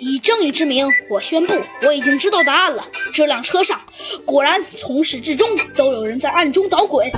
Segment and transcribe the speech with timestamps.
[0.00, 2.86] 以正义之名，我宣布，我已经知道答案了。
[3.12, 3.80] 这辆车上
[4.24, 7.10] 果然从始至终都有人在暗中捣鬼。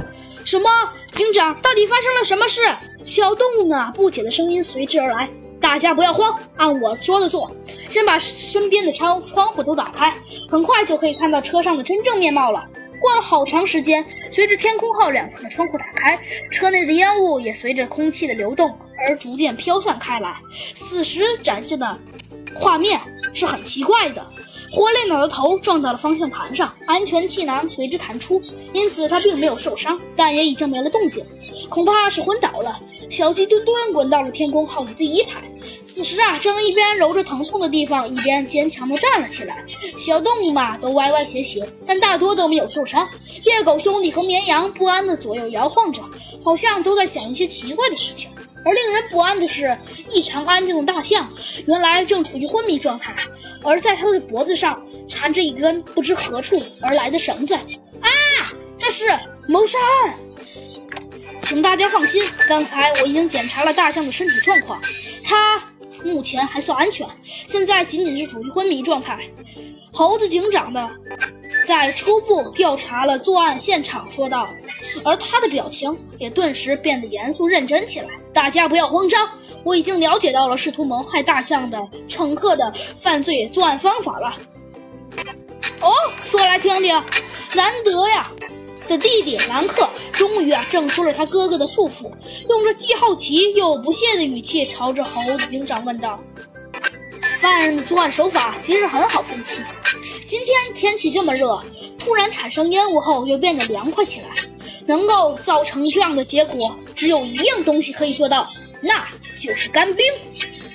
[0.45, 0.70] 什么？
[1.12, 2.60] 警长，到底发生了什么事？
[3.04, 3.92] 小动物呢？
[3.94, 5.28] 不解的声音随之而来。
[5.60, 7.50] 大家不要慌，按我说的做。
[7.89, 10.16] 先把身边的窗窗户都打开，
[10.50, 12.62] 很快就可以看到车上的真正面貌了。
[13.00, 16.18] 过了好长时间，随着天空号两层的窗户打开，
[16.50, 20.36] 车内的烟雾也随着空气的流动而逐渐飘散开来。
[20.74, 21.98] 此时展现的。
[22.59, 23.00] 画面
[23.32, 24.26] 是很奇怪的，
[24.72, 28.40] 火烈鸟的头撞到了方向盘上，安全气囊随之弹出，
[28.72, 31.25] 因此它并没有受伤，但也已经没了动静，
[31.68, 32.80] 恐怕是昏倒了。
[33.09, 35.43] 小鸡墩墩滚到了天宫号的第一排，
[35.85, 39.65] 此时啊，正一边揉着疼痛的地方，一边坚强地站了起来。
[39.97, 43.07] 小动物嘛，都歪歪斜斜，但大多都没有受伤。
[43.45, 46.02] 猎狗兄弟和绵羊不安地左右摇晃着，
[46.43, 48.29] 好像都在想一些奇怪的事情。
[48.66, 49.79] 而令人不安的是，
[50.11, 51.33] 异常安静的大象
[51.69, 53.15] 原来正处于昏迷状态，
[53.62, 57.54] 而在它的脖子上缠着一根不知何处而来的绳子。
[57.54, 58.10] 啊，
[58.76, 59.04] 这是
[59.46, 60.18] 谋杀案！
[61.41, 64.82] 请大家放心，刚才我已经检查了大象的身体状况，
[65.22, 65.62] 它
[66.02, 69.30] 目前还算安全，现在仅仅是处于昏迷状态。
[69.92, 70.91] 猴子警长的。
[71.67, 74.48] 在初步调查了作案现场，说道，
[75.05, 78.09] 而他的表情也顿时变得严肃认真起来。
[78.33, 79.28] 大家不要慌张，
[79.64, 81.77] 我已经了解到了试图谋害大象的
[82.09, 84.39] 乘客的犯罪作案方法了。
[85.81, 85.91] 哦，
[86.25, 87.03] 说来听听，
[87.55, 88.31] 难得呀
[88.87, 92.12] 的弟弟兰克终于啊挣脱了他哥哥的束缚，
[92.48, 96.20] 用着既好奇又不屑的语气朝着猴子警长问道
[97.42, 99.62] ：“犯人的作案手法其实很好分析。”
[100.27, 101.62] 今天天气这么热，
[102.00, 104.28] 突然产生烟雾后又变得凉快起来，
[104.84, 110.04] 能够造成这样的结果，只有一样东西可以做到，那就是干冰。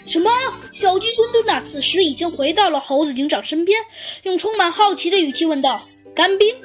[0.06, 0.32] 什么？
[0.72, 3.78] 小鸡墩墩呐，此时已经回到了猴子警长身边，
[4.24, 5.86] 用充满好奇的语气问道
[6.16, 6.56] ：“干冰，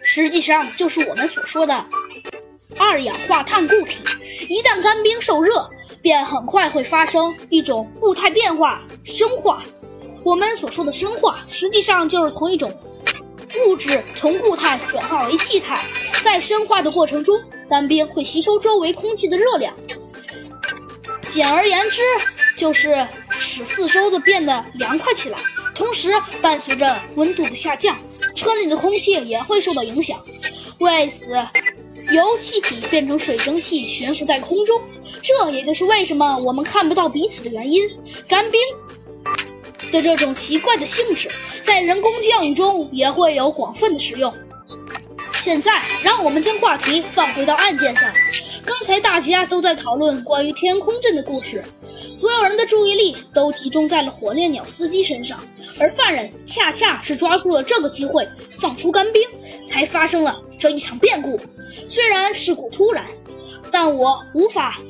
[0.00, 1.86] 实际上就是我们所说的
[2.78, 3.96] 二氧化碳固体。
[4.48, 5.68] 一旦干冰受热，
[6.00, 9.64] 便很快会发生一种固态变化，生化。”
[10.26, 12.76] 我们所说的生化，实际上就是从一种
[13.64, 15.84] 物质从固态转化为气态，
[16.20, 19.72] 在生化的过程中，干冰会吸收周围空气的热量。
[21.28, 22.02] 简而言之，
[22.56, 23.06] 就是
[23.38, 25.38] 使四周的变得凉快起来。
[25.76, 26.10] 同时，
[26.42, 27.96] 伴随着温度的下降，
[28.34, 30.20] 车内的空气也会受到影响。
[30.78, 31.40] 为此，
[32.10, 34.82] 由气体变成水蒸气悬浮在空中。
[35.22, 37.88] 这也就是为什么我们看不到彼此的原因。
[38.26, 38.60] 干冰。
[39.92, 41.28] 的这种奇怪的性质，
[41.62, 44.32] 在人工降雨中也会有广泛的使用。
[45.38, 48.12] 现在，让我们将话题放回到案件上。
[48.64, 51.62] 刚才大家都在讨论关于天空镇的故事，
[52.12, 55.38] 所有人的注意力都集中在了火烈鸟司机身上，
[55.78, 58.26] 而犯人恰恰是抓住了这个机会
[58.58, 59.22] 放出干冰，
[59.64, 61.40] 才发生了这一场变故。
[61.88, 63.06] 虽然事故突然，
[63.70, 64.80] 但我无法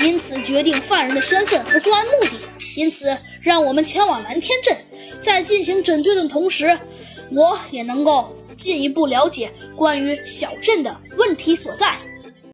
[0.00, 2.32] 因此决定犯人的身份和作案目的。
[2.76, 4.76] 因此，让我们前往蓝天镇，
[5.18, 6.78] 在进行整顿的同时，
[7.32, 11.96] 我也能够进一步了解关于小镇的问题所在。